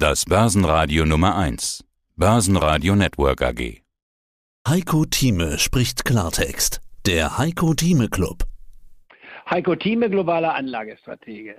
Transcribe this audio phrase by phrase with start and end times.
[0.00, 1.84] Das Börsenradio Nummer 1.
[2.14, 3.82] Börsenradio Network AG.
[4.68, 6.80] Heiko Thieme spricht Klartext.
[7.04, 8.44] Der Heiko Thieme Club.
[9.50, 11.56] Heiko Thieme, globaler Anlagestratege.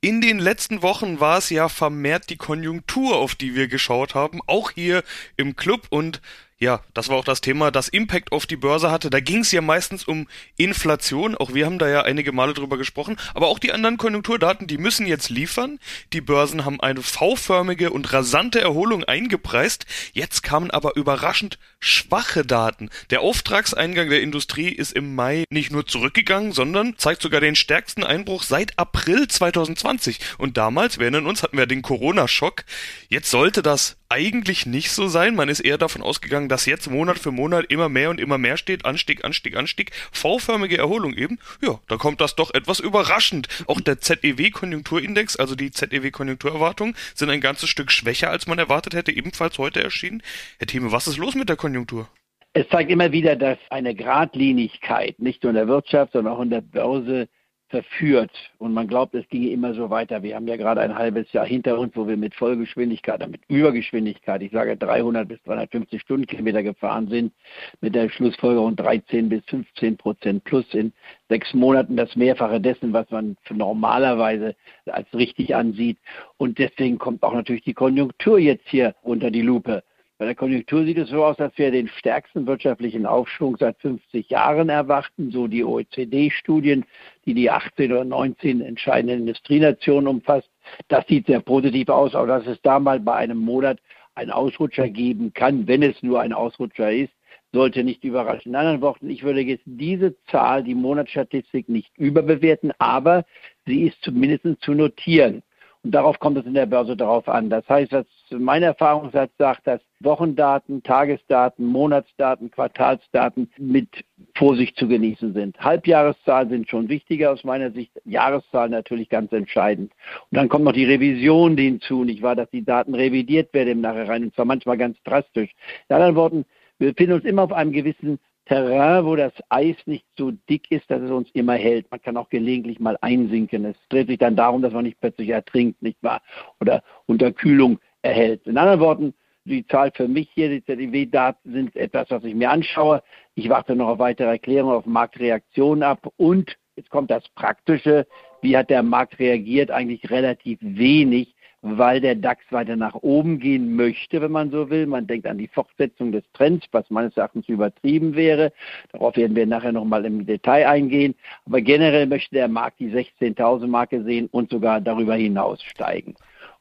[0.00, 4.40] In den letzten Wochen war es ja vermehrt die Konjunktur, auf die wir geschaut haben,
[4.48, 5.04] auch hier
[5.36, 6.20] im Club und
[6.58, 9.10] ja, das war auch das Thema, das Impact auf die Börse hatte.
[9.10, 10.26] Da ging es ja meistens um
[10.56, 11.34] Inflation.
[11.34, 13.16] Auch wir haben da ja einige Male drüber gesprochen.
[13.34, 15.78] Aber auch die anderen Konjunkturdaten, die müssen jetzt liefern.
[16.14, 19.84] Die Börsen haben eine V-förmige und rasante Erholung eingepreist.
[20.14, 22.88] Jetzt kamen aber überraschend schwache Daten.
[23.10, 28.02] Der Auftragseingang der Industrie ist im Mai nicht nur zurückgegangen, sondern zeigt sogar den stärksten
[28.02, 30.20] Einbruch seit April 2020.
[30.38, 32.64] Und damals, wir erinnern uns, hatten wir den Corona-Schock.
[33.10, 35.34] Jetzt sollte das eigentlich nicht so sein.
[35.34, 38.56] Man ist eher davon ausgegangen, dass jetzt Monat für Monat immer mehr und immer mehr
[38.56, 38.84] steht.
[38.84, 39.90] Anstieg, Anstieg, Anstieg.
[40.12, 41.38] V-förmige Erholung eben.
[41.60, 43.48] Ja, da kommt das doch etwas überraschend.
[43.66, 49.12] Auch der ZEW-Konjunkturindex, also die ZEW-Konjunkturerwartungen, sind ein ganzes Stück schwächer, als man erwartet hätte,
[49.12, 50.22] ebenfalls heute erschienen.
[50.58, 52.08] Herr Thieme, was ist los mit der Konjunktur?
[52.52, 56.48] Es zeigt immer wieder, dass eine Gradlinigkeit nicht nur in der Wirtschaft, sondern auch in
[56.48, 57.28] der Börse
[57.68, 58.30] verführt.
[58.58, 60.22] Und man glaubt, es ginge immer so weiter.
[60.22, 64.42] Wir haben ja gerade ein halbes Jahr hinter uns, wo wir mit Vollgeschwindigkeit, mit Übergeschwindigkeit,
[64.42, 67.32] ich sage 300 bis 350 Stundenkilometer gefahren sind,
[67.80, 70.92] mit der Schlussfolgerung 13 bis 15 Prozent plus in
[71.28, 74.54] sechs Monaten das Mehrfache dessen, was man normalerweise
[74.86, 75.98] als richtig ansieht.
[76.36, 79.82] Und deswegen kommt auch natürlich die Konjunktur jetzt hier unter die Lupe.
[80.18, 84.30] Bei der Konjunktur sieht es so aus, dass wir den stärksten wirtschaftlichen Aufschwung seit 50
[84.30, 86.86] Jahren erwarten, so die OECD-Studien,
[87.26, 90.48] die die 18 oder 19 entscheidenden Industrienationen umfasst.
[90.88, 93.78] Das sieht sehr positiv aus, aber dass es da mal bei einem Monat
[94.14, 97.12] einen Ausrutscher geben kann, wenn es nur ein Ausrutscher ist,
[97.52, 98.52] sollte nicht überraschen.
[98.52, 103.26] In anderen Worten, ich würde jetzt diese Zahl, die Monatsstatistik, nicht überbewerten, aber
[103.66, 105.42] sie ist zumindest zu notieren.
[105.82, 107.50] Und darauf kommt es in der Börse darauf an.
[107.50, 113.88] Das heißt, was mein Erfahrungssatz sagt, dass Wochendaten, Tagesdaten, Monatsdaten, Quartalsdaten mit
[114.36, 115.58] Vorsicht zu genießen sind.
[115.60, 119.92] Halbjahreszahlen sind schon wichtiger aus meiner Sicht, Jahreszahlen natürlich ganz entscheidend.
[120.30, 123.80] Und dann kommt noch die Revision hinzu, nicht wahr, dass die Daten revidiert werden im
[123.80, 125.50] Nachhinein, und zwar manchmal ganz drastisch.
[125.88, 126.44] In anderen Worten,
[126.78, 130.88] wir befinden uns immer auf einem gewissen Terrain, wo das Eis nicht so dick ist,
[130.90, 131.90] dass es uns immer hält.
[131.90, 133.64] Man kann auch gelegentlich mal einsinken.
[133.64, 136.22] Es dreht sich dann darum, dass man nicht plötzlich ertrinkt, nicht wahr?
[136.60, 138.46] Oder Unterkühlung erhält.
[138.46, 142.50] In anderen Worten, die Zahl für mich hier, die ZDW-Daten sind etwas, was ich mir
[142.50, 143.02] anschaue.
[143.34, 148.06] Ich warte noch auf weitere Erklärungen, auf Marktreaktionen ab und jetzt kommt das Praktische.
[148.42, 149.70] Wie hat der Markt reagiert?
[149.70, 154.86] Eigentlich relativ wenig weil der DAX weiter nach oben gehen möchte, wenn man so will.
[154.86, 158.52] Man denkt an die Fortsetzung des Trends, was meines Erachtens übertrieben wäre.
[158.92, 161.14] Darauf werden wir nachher nochmal im Detail eingehen.
[161.46, 166.14] Aber generell möchte der Markt die 16.000 Marke sehen und sogar darüber hinaus steigen.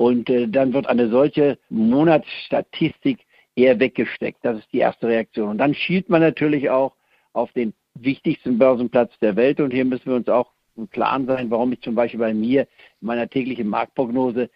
[0.00, 3.18] Und äh, dann wird eine solche Monatsstatistik
[3.54, 4.38] eher weggesteckt.
[4.40, 5.50] Das ist die erste Reaktion.
[5.50, 6.94] Und dann schielt man natürlich auch
[7.34, 9.60] auf den wichtigsten Börsenplatz der Welt.
[9.60, 12.62] Und hier müssen wir uns auch im Klaren sein, warum ich zum Beispiel bei mir
[12.62, 14.48] in meiner täglichen Marktprognose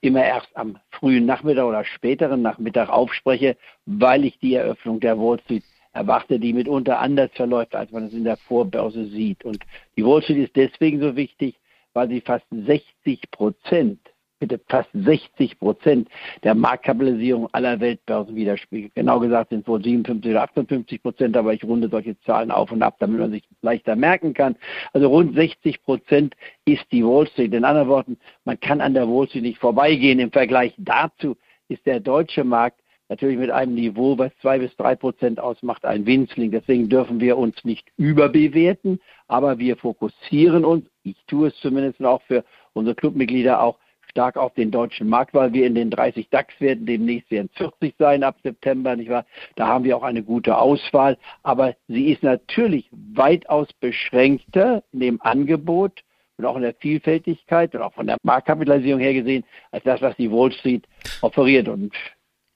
[0.00, 3.56] immer erst am frühen Nachmittag oder späteren Nachmittag aufspreche,
[3.86, 8.12] weil ich die Eröffnung der Wall Street erwarte, die mitunter anders verläuft, als man es
[8.12, 9.44] in der Vorbörse sieht.
[9.44, 9.58] Und
[9.96, 11.56] die Wall Street ist deswegen so wichtig,
[11.94, 13.98] weil sie fast 60 Prozent
[14.46, 16.08] bitte fast 60 Prozent
[16.42, 18.94] der Marktkapitalisierung aller Weltbörsen widerspiegelt.
[18.94, 22.70] Genau gesagt sind es wohl 57 oder 58 Prozent, aber ich runde solche Zahlen auf
[22.70, 24.56] und ab, damit man sich leichter merken kann.
[24.92, 26.34] Also rund 60 Prozent
[26.66, 27.54] ist die Wall Street.
[27.54, 30.18] In anderen Worten, man kann an der Wall Street nicht vorbeigehen.
[30.18, 31.36] Im Vergleich dazu
[31.68, 36.04] ist der deutsche Markt natürlich mit einem Niveau, was zwei bis drei Prozent ausmacht, ein
[36.04, 36.50] Winzling.
[36.50, 42.22] Deswegen dürfen wir uns nicht überbewerten, aber wir fokussieren uns, ich tue es zumindest auch
[42.22, 43.78] für unsere Clubmitglieder auch
[44.14, 48.22] stark auf den deutschen Markt, weil wir in den 30 DAX-Werten demnächst werden 40 sein
[48.22, 49.26] ab September, nicht wahr?
[49.56, 55.20] Da haben wir auch eine gute Auswahl, aber sie ist natürlich weitaus beschränkter in dem
[55.20, 56.04] Angebot
[56.36, 59.42] und auch in der Vielfältigkeit und auch von der Marktkapitalisierung her gesehen,
[59.72, 60.86] als das, was die Wall Street
[61.20, 61.68] offeriert.
[61.68, 61.92] Und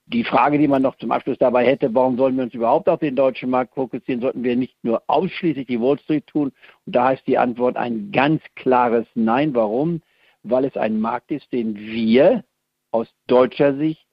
[0.07, 3.01] die Frage, die man noch zum Abschluss dabei hätte, warum sollen wir uns überhaupt auf
[3.01, 4.21] den deutschen Markt fokussieren?
[4.21, 6.53] Sollten wir nicht nur ausschließlich die Wall Street tun?
[6.87, 9.55] Und da heißt die Antwort ein ganz klares Nein.
[9.57, 10.03] Warum?
[10.51, 12.45] Weil es ein Markt ist, den wir
[12.91, 14.05] aus deutscher Sicht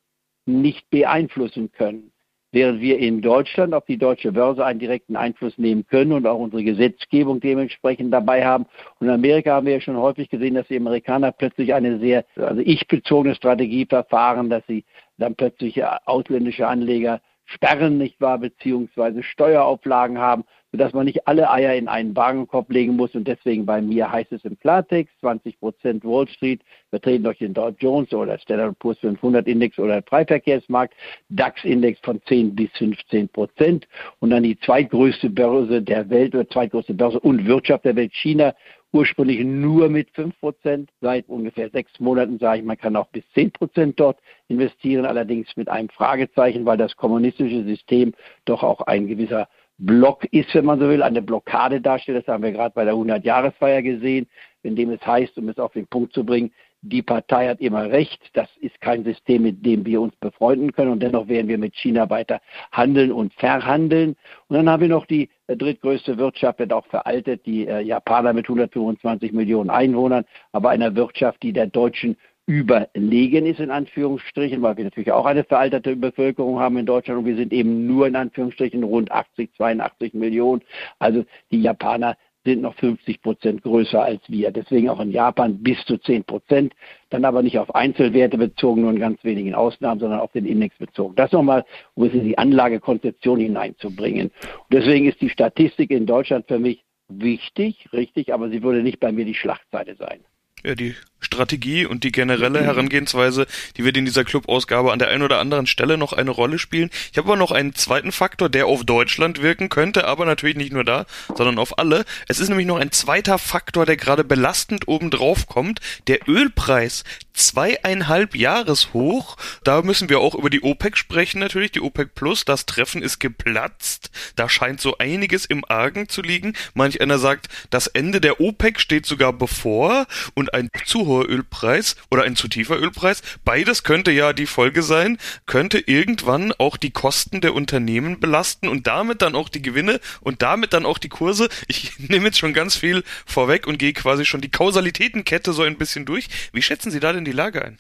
[0.45, 2.11] nicht beeinflussen können.
[2.51, 6.39] Während wir in Deutschland auf die deutsche Börse einen direkten Einfluss nehmen können und auch
[6.39, 8.65] unsere Gesetzgebung dementsprechend dabei haben.
[8.99, 12.23] Und in Amerika haben wir ja schon häufig gesehen, dass die Amerikaner plötzlich eine sehr,
[12.37, 14.85] also ich-bezogene Strategie verfahren, dass sie
[15.17, 21.73] dann plötzlich ausländische Anleger sperren, nicht wahr, beziehungsweise Steuerauflagen haben, sodass man nicht alle Eier
[21.75, 23.15] in einen Wagenkorb legen muss.
[23.15, 27.53] Und deswegen bei mir heißt es im Klartext 20 Prozent Wall Street, vertreten durch den
[27.53, 30.93] Dow Jones oder Standard Poor's 500 Index oder Freiverkehrsmarkt,
[31.29, 33.87] DAX-Index von 10 bis 15 Prozent
[34.19, 38.53] und dann die zweitgrößte Börse der Welt oder zweitgrößte Börse und Wirtschaft der Welt, China,
[38.91, 40.89] ursprünglich nur mit 5 Prozent.
[40.99, 44.19] Seit ungefähr sechs Monaten sage ich, man kann auch bis 10 Prozent dort
[44.49, 48.13] investieren, allerdings mit einem Fragezeichen, weil das kommunistische System
[48.43, 52.25] doch auch ein gewisser Block ist, wenn man so will, eine Blockade darstellt.
[52.25, 54.27] Das haben wir gerade bei der 100-Jahresfeier gesehen,
[54.63, 56.51] in dem es heißt, um es auf den Punkt zu bringen,
[56.87, 58.21] die Partei hat immer recht.
[58.33, 60.91] Das ist kein System, mit dem wir uns befreunden können.
[60.91, 62.41] Und dennoch werden wir mit China weiter
[62.71, 64.15] handeln und verhandeln.
[64.47, 68.33] Und dann haben wir noch die äh, drittgrößte Wirtschaft, wird auch veraltet, die äh, Japaner
[68.33, 72.17] mit 125 Millionen Einwohnern, aber einer Wirtschaft, die der deutschen
[72.47, 77.25] überlegen ist, in Anführungsstrichen, weil wir natürlich auch eine veraltete Bevölkerung haben in Deutschland und
[77.25, 80.61] wir sind eben nur in Anführungsstrichen rund 80, 82 Millionen.
[80.99, 84.51] Also die Japaner sind noch 50 Prozent größer als wir.
[84.51, 86.73] Deswegen auch in Japan bis zu 10 Prozent.
[87.09, 90.77] Dann aber nicht auf Einzelwerte bezogen, nur in ganz wenigen Ausnahmen, sondern auf den Index
[90.77, 91.15] bezogen.
[91.15, 91.65] Das nochmal,
[91.95, 94.27] um es in die Anlagekonzeption hineinzubringen.
[94.27, 98.99] Und deswegen ist die Statistik in Deutschland für mich wichtig, richtig, aber sie würde nicht
[98.99, 100.19] bei mir die Schlachtseite sein.
[100.63, 105.23] Ja, die Strategie und die generelle Herangehensweise, die wird in dieser Club-Ausgabe an der einen
[105.23, 106.89] oder anderen Stelle noch eine Rolle spielen.
[107.11, 110.71] Ich habe aber noch einen zweiten Faktor, der auf Deutschland wirken könnte, aber natürlich nicht
[110.71, 111.05] nur da,
[111.35, 112.05] sondern auf alle.
[112.27, 115.79] Es ist nämlich noch ein zweiter Faktor, der gerade belastend obendrauf kommt.
[116.07, 117.03] Der Ölpreis
[117.35, 119.37] zweieinhalb Jahres hoch.
[119.63, 121.71] Da müssen wir auch über die OPEC sprechen natürlich.
[121.71, 124.09] Die OPEC Plus, das Treffen ist geplatzt.
[124.35, 126.53] Da scheint so einiges im Argen zu liegen.
[126.73, 131.95] Manch einer sagt, das Ende der OPEC steht sogar bevor und ein zu hoher Ölpreis
[132.11, 136.91] oder ein zu tiefer Ölpreis, beides könnte ja die Folge sein, könnte irgendwann auch die
[136.91, 141.09] Kosten der Unternehmen belasten und damit dann auch die Gewinne und damit dann auch die
[141.09, 141.49] Kurse.
[141.67, 145.77] Ich nehme jetzt schon ganz viel vorweg und gehe quasi schon die Kausalitätenkette so ein
[145.77, 146.27] bisschen durch.
[146.53, 147.79] Wie schätzen Sie da denn die Lage ein?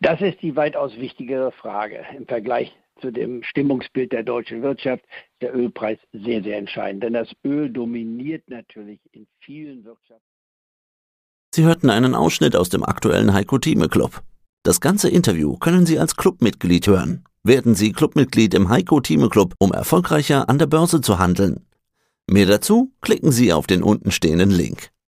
[0.00, 5.04] Das ist die weitaus wichtigere Frage im Vergleich zu dem Stimmungsbild der deutschen Wirtschaft
[5.40, 7.02] der Ölpreis sehr, sehr entscheidend.
[7.02, 10.29] Denn das Öl dominiert natürlich in vielen Wirtschaften.
[11.52, 14.22] Sie hörten einen Ausschnitt aus dem aktuellen Heiko Thieme Club.
[14.62, 17.24] Das ganze Interview können Sie als Clubmitglied hören.
[17.42, 21.66] Werden Sie Clubmitglied im Heiko Thieme Club, um erfolgreicher an der Börse zu handeln.
[22.28, 24.90] Mehr dazu klicken Sie auf den untenstehenden Link.